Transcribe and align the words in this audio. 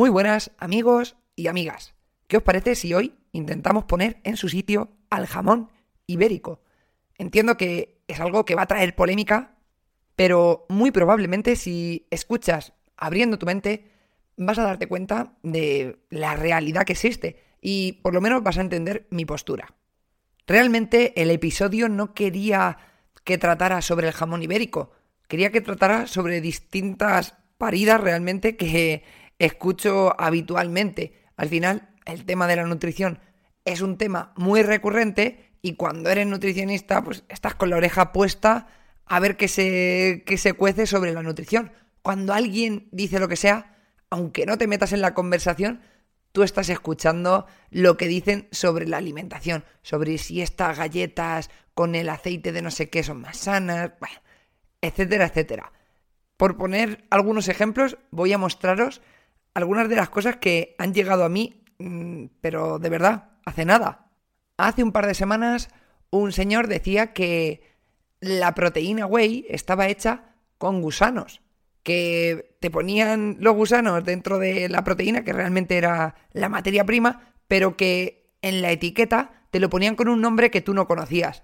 Muy 0.00 0.08
buenas 0.08 0.52
amigos 0.56 1.16
y 1.36 1.48
amigas. 1.48 1.92
¿Qué 2.26 2.38
os 2.38 2.42
parece 2.42 2.74
si 2.74 2.94
hoy 2.94 3.16
intentamos 3.32 3.84
poner 3.84 4.18
en 4.24 4.38
su 4.38 4.48
sitio 4.48 4.96
al 5.10 5.26
jamón 5.26 5.68
ibérico? 6.06 6.62
Entiendo 7.18 7.58
que 7.58 8.00
es 8.08 8.18
algo 8.18 8.46
que 8.46 8.54
va 8.54 8.62
a 8.62 8.66
traer 8.66 8.96
polémica, 8.96 9.58
pero 10.16 10.64
muy 10.70 10.90
probablemente 10.90 11.54
si 11.54 12.06
escuchas 12.10 12.72
abriendo 12.96 13.38
tu 13.38 13.44
mente 13.44 13.90
vas 14.38 14.58
a 14.58 14.62
darte 14.62 14.88
cuenta 14.88 15.34
de 15.42 15.98
la 16.08 16.34
realidad 16.34 16.86
que 16.86 16.94
existe 16.94 17.36
y 17.60 18.00
por 18.00 18.14
lo 18.14 18.22
menos 18.22 18.42
vas 18.42 18.56
a 18.56 18.62
entender 18.62 19.06
mi 19.10 19.26
postura. 19.26 19.74
Realmente 20.46 21.20
el 21.20 21.30
episodio 21.30 21.90
no 21.90 22.14
quería 22.14 22.78
que 23.22 23.36
tratara 23.36 23.82
sobre 23.82 24.06
el 24.06 24.14
jamón 24.14 24.42
ibérico, 24.42 24.92
quería 25.28 25.52
que 25.52 25.60
tratara 25.60 26.06
sobre 26.06 26.40
distintas 26.40 27.34
paridas 27.58 28.00
realmente 28.00 28.56
que 28.56 29.04
escucho 29.40 30.14
habitualmente. 30.20 31.14
Al 31.36 31.48
final, 31.48 31.88
el 32.04 32.24
tema 32.24 32.46
de 32.46 32.56
la 32.56 32.66
nutrición 32.66 33.18
es 33.64 33.80
un 33.80 33.96
tema 33.96 34.32
muy 34.36 34.62
recurrente 34.62 35.50
y 35.62 35.74
cuando 35.74 36.10
eres 36.10 36.26
nutricionista, 36.26 37.02
pues 37.02 37.24
estás 37.28 37.54
con 37.54 37.70
la 37.70 37.76
oreja 37.76 38.12
puesta 38.12 38.68
a 39.06 39.18
ver 39.18 39.36
qué 39.36 39.48
se, 39.48 40.24
se 40.36 40.52
cuece 40.52 40.86
sobre 40.86 41.12
la 41.12 41.22
nutrición. 41.22 41.72
Cuando 42.02 42.32
alguien 42.32 42.88
dice 42.92 43.18
lo 43.18 43.28
que 43.28 43.36
sea, 43.36 43.76
aunque 44.10 44.46
no 44.46 44.58
te 44.58 44.66
metas 44.66 44.92
en 44.92 45.00
la 45.00 45.14
conversación, 45.14 45.80
tú 46.32 46.42
estás 46.42 46.68
escuchando 46.68 47.46
lo 47.70 47.96
que 47.96 48.08
dicen 48.08 48.46
sobre 48.52 48.86
la 48.86 48.98
alimentación, 48.98 49.64
sobre 49.82 50.18
si 50.18 50.42
estas 50.42 50.78
galletas 50.78 51.50
con 51.74 51.94
el 51.94 52.08
aceite 52.08 52.52
de 52.52 52.62
no 52.62 52.70
sé 52.70 52.90
qué 52.90 53.02
son 53.02 53.22
más 53.22 53.38
sanas, 53.38 53.92
etcétera, 54.80 55.26
etcétera. 55.26 55.72
Por 56.36 56.56
poner 56.56 57.04
algunos 57.10 57.48
ejemplos, 57.48 57.98
voy 58.10 58.32
a 58.32 58.38
mostraros 58.38 59.02
algunas 59.54 59.88
de 59.88 59.96
las 59.96 60.10
cosas 60.10 60.36
que 60.36 60.74
han 60.78 60.94
llegado 60.94 61.24
a 61.24 61.28
mí, 61.28 61.62
mm, 61.78 62.26
pero 62.40 62.78
de 62.78 62.88
verdad, 62.88 63.30
hace 63.44 63.64
nada. 63.64 64.10
Hace 64.56 64.82
un 64.82 64.92
par 64.92 65.06
de 65.06 65.14
semanas 65.14 65.68
un 66.10 66.32
señor 66.32 66.66
decía 66.68 67.12
que 67.12 67.62
la 68.20 68.54
proteína 68.54 69.06
whey 69.06 69.46
estaba 69.48 69.88
hecha 69.88 70.34
con 70.58 70.82
gusanos, 70.82 71.40
que 71.82 72.56
te 72.60 72.70
ponían 72.70 73.36
los 73.40 73.54
gusanos 73.54 74.04
dentro 74.04 74.38
de 74.38 74.68
la 74.68 74.84
proteína, 74.84 75.24
que 75.24 75.32
realmente 75.32 75.76
era 75.76 76.16
la 76.32 76.48
materia 76.48 76.84
prima, 76.84 77.32
pero 77.48 77.76
que 77.76 78.34
en 78.42 78.60
la 78.60 78.70
etiqueta 78.70 79.46
te 79.50 79.60
lo 79.60 79.70
ponían 79.70 79.96
con 79.96 80.08
un 80.08 80.20
nombre 80.20 80.50
que 80.50 80.60
tú 80.60 80.74
no 80.74 80.86
conocías. 80.86 81.42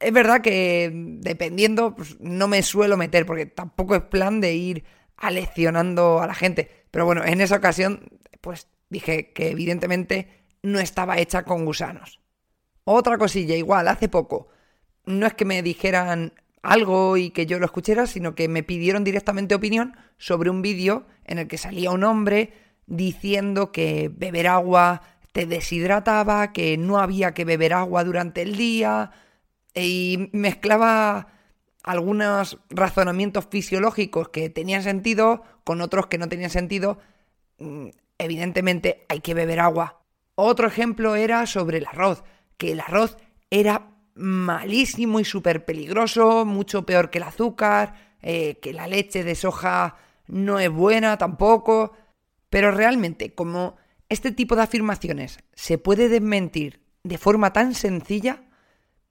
Es 0.00 0.12
verdad 0.12 0.40
que 0.40 0.90
dependiendo, 0.92 1.94
pues, 1.94 2.18
no 2.20 2.48
me 2.48 2.62
suelo 2.62 2.96
meter, 2.96 3.26
porque 3.26 3.46
tampoco 3.46 3.94
es 3.94 4.02
plan 4.02 4.40
de 4.40 4.54
ir 4.54 4.84
aleccionando 5.16 6.20
a 6.20 6.26
la 6.26 6.34
gente. 6.34 6.77
Pero 6.90 7.04
bueno, 7.04 7.24
en 7.24 7.40
esa 7.40 7.56
ocasión, 7.56 8.08
pues 8.40 8.68
dije 8.88 9.32
que 9.32 9.50
evidentemente 9.50 10.44
no 10.62 10.80
estaba 10.80 11.18
hecha 11.18 11.44
con 11.44 11.64
gusanos. 11.64 12.20
Otra 12.84 13.18
cosilla, 13.18 13.54
igual, 13.54 13.88
hace 13.88 14.08
poco, 14.08 14.48
no 15.04 15.26
es 15.26 15.34
que 15.34 15.44
me 15.44 15.62
dijeran 15.62 16.32
algo 16.62 17.16
y 17.16 17.30
que 17.30 17.46
yo 17.46 17.58
lo 17.58 17.66
escuchara, 17.66 18.06
sino 18.06 18.34
que 18.34 18.48
me 18.48 18.62
pidieron 18.62 19.04
directamente 19.04 19.54
opinión 19.54 19.96
sobre 20.16 20.50
un 20.50 20.62
vídeo 20.62 21.06
en 21.24 21.38
el 21.38 21.48
que 21.48 21.58
salía 21.58 21.90
un 21.90 22.04
hombre 22.04 22.52
diciendo 22.86 23.70
que 23.70 24.10
beber 24.12 24.48
agua 24.48 25.02
te 25.32 25.46
deshidrataba, 25.46 26.52
que 26.52 26.76
no 26.78 26.98
había 26.98 27.32
que 27.32 27.44
beber 27.44 27.74
agua 27.74 28.02
durante 28.04 28.42
el 28.42 28.56
día, 28.56 29.12
y 29.74 30.30
mezclaba 30.32 31.37
algunos 31.82 32.58
razonamientos 32.70 33.46
fisiológicos 33.50 34.28
que 34.28 34.50
tenían 34.50 34.82
sentido 34.82 35.42
con 35.64 35.80
otros 35.80 36.06
que 36.06 36.18
no 36.18 36.28
tenían 36.28 36.50
sentido. 36.50 36.98
Mm, 37.58 37.88
evidentemente 38.18 39.06
hay 39.08 39.20
que 39.20 39.34
beber 39.34 39.60
agua. 39.60 40.02
Otro 40.34 40.66
ejemplo 40.66 41.16
era 41.16 41.46
sobre 41.46 41.78
el 41.78 41.86
arroz, 41.86 42.24
que 42.56 42.72
el 42.72 42.80
arroz 42.80 43.16
era 43.50 43.90
malísimo 44.14 45.20
y 45.20 45.24
súper 45.24 45.64
peligroso, 45.64 46.44
mucho 46.44 46.84
peor 46.84 47.10
que 47.10 47.18
el 47.18 47.24
azúcar, 47.24 47.94
eh, 48.20 48.58
que 48.60 48.72
la 48.72 48.86
leche 48.86 49.24
de 49.24 49.34
soja 49.34 49.96
no 50.26 50.58
es 50.58 50.70
buena 50.70 51.16
tampoco. 51.18 51.92
Pero 52.50 52.70
realmente, 52.70 53.34
como 53.34 53.76
este 54.08 54.32
tipo 54.32 54.56
de 54.56 54.62
afirmaciones 54.62 55.38
se 55.54 55.78
puede 55.78 56.08
desmentir 56.08 56.80
de 57.04 57.18
forma 57.18 57.52
tan 57.52 57.74
sencilla, 57.74 58.42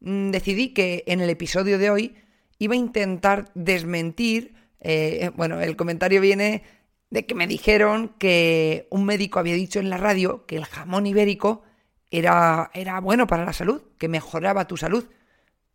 mm, 0.00 0.30
decidí 0.30 0.74
que 0.74 1.04
en 1.06 1.20
el 1.20 1.30
episodio 1.30 1.78
de 1.78 1.90
hoy 1.90 2.16
iba 2.58 2.74
a 2.74 2.78
intentar 2.78 3.50
desmentir, 3.54 4.54
eh, 4.80 5.30
bueno, 5.36 5.60
el 5.60 5.76
comentario 5.76 6.20
viene 6.20 6.62
de 7.10 7.26
que 7.26 7.34
me 7.34 7.46
dijeron 7.46 8.14
que 8.18 8.88
un 8.90 9.04
médico 9.04 9.38
había 9.38 9.54
dicho 9.54 9.78
en 9.78 9.90
la 9.90 9.96
radio 9.98 10.46
que 10.46 10.56
el 10.56 10.64
jamón 10.64 11.06
ibérico 11.06 11.62
era, 12.10 12.70
era 12.74 13.00
bueno 13.00 13.26
para 13.26 13.44
la 13.44 13.52
salud, 13.52 13.82
que 13.98 14.08
mejoraba 14.08 14.66
tu 14.66 14.76
salud. 14.76 15.06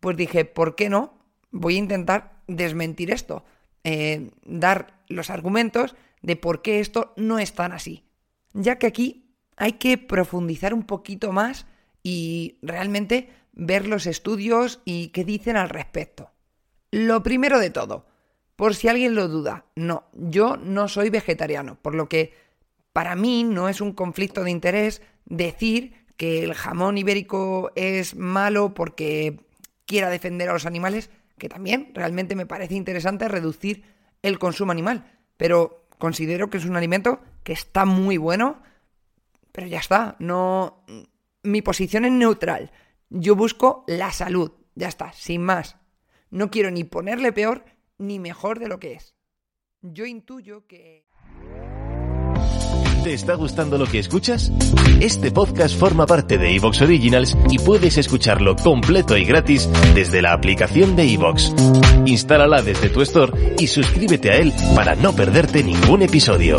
Pues 0.00 0.16
dije, 0.16 0.44
¿por 0.44 0.74
qué 0.74 0.88
no? 0.88 1.18
Voy 1.50 1.76
a 1.76 1.78
intentar 1.78 2.42
desmentir 2.46 3.10
esto, 3.10 3.44
eh, 3.84 4.30
dar 4.44 5.00
los 5.08 5.30
argumentos 5.30 5.96
de 6.22 6.36
por 6.36 6.62
qué 6.62 6.80
esto 6.80 7.12
no 7.16 7.38
es 7.38 7.54
tan 7.54 7.72
así. 7.72 8.04
Ya 8.52 8.78
que 8.78 8.86
aquí 8.86 9.34
hay 9.56 9.72
que 9.72 9.98
profundizar 9.98 10.74
un 10.74 10.84
poquito 10.84 11.32
más 11.32 11.66
y 12.02 12.58
realmente 12.62 13.30
ver 13.52 13.86
los 13.86 14.06
estudios 14.06 14.80
y 14.84 15.08
qué 15.08 15.24
dicen 15.24 15.56
al 15.56 15.70
respecto. 15.70 16.30
Lo 16.90 17.22
primero 17.22 17.58
de 17.58 17.70
todo, 17.70 18.06
por 18.56 18.74
si 18.74 18.88
alguien 18.88 19.14
lo 19.14 19.28
duda, 19.28 19.66
no, 19.74 20.04
yo 20.12 20.56
no 20.56 20.88
soy 20.88 21.10
vegetariano, 21.10 21.76
por 21.82 21.94
lo 21.94 22.08
que 22.08 22.32
para 22.92 23.14
mí 23.14 23.44
no 23.44 23.68
es 23.68 23.80
un 23.80 23.92
conflicto 23.92 24.44
de 24.44 24.50
interés 24.50 25.02
decir 25.26 26.06
que 26.16 26.42
el 26.42 26.54
jamón 26.54 26.96
ibérico 26.96 27.70
es 27.74 28.16
malo 28.16 28.72
porque 28.72 29.40
quiera 29.84 30.08
defender 30.08 30.48
a 30.48 30.54
los 30.54 30.66
animales, 30.66 31.10
que 31.38 31.48
también 31.48 31.90
realmente 31.94 32.34
me 32.34 32.46
parece 32.46 32.74
interesante 32.74 33.28
reducir 33.28 33.84
el 34.22 34.38
consumo 34.38 34.72
animal, 34.72 35.12
pero 35.36 35.86
considero 35.98 36.48
que 36.48 36.58
es 36.58 36.64
un 36.64 36.76
alimento 36.76 37.20
que 37.42 37.52
está 37.52 37.84
muy 37.84 38.16
bueno, 38.16 38.62
pero 39.52 39.66
ya 39.66 39.78
está, 39.78 40.16
no 40.18 40.84
mi 41.42 41.62
posición 41.62 42.04
es 42.04 42.12
neutral. 42.12 42.72
Yo 43.08 43.36
busco 43.36 43.84
la 43.86 44.12
salud, 44.12 44.52
ya 44.74 44.88
está, 44.88 45.12
sin 45.12 45.42
más. 45.42 45.76
No 46.30 46.50
quiero 46.50 46.70
ni 46.70 46.84
ponerle 46.84 47.32
peor 47.32 47.64
ni 47.98 48.18
mejor 48.18 48.58
de 48.58 48.68
lo 48.68 48.78
que 48.78 48.94
es. 48.94 49.14
Yo 49.82 50.06
intuyo 50.06 50.66
que... 50.66 51.06
¿Te 53.04 53.14
está 53.14 53.34
gustando 53.34 53.78
lo 53.78 53.86
que 53.86 54.00
escuchas? 54.00 54.50
Este 55.00 55.30
podcast 55.30 55.78
forma 55.78 56.06
parte 56.06 56.38
de 56.38 56.56
Evox 56.56 56.82
Originals 56.82 57.36
y 57.50 57.58
puedes 57.60 57.98
escucharlo 57.98 58.56
completo 58.56 59.16
y 59.16 59.24
gratis 59.24 59.70
desde 59.94 60.22
la 60.22 60.32
aplicación 60.32 60.96
de 60.96 61.04
Evox. 61.12 61.54
Instálala 62.04 62.62
desde 62.62 62.88
tu 62.88 63.02
store 63.02 63.54
y 63.60 63.68
suscríbete 63.68 64.32
a 64.32 64.38
él 64.38 64.52
para 64.74 64.96
no 64.96 65.12
perderte 65.12 65.62
ningún 65.62 66.02
episodio. 66.02 66.56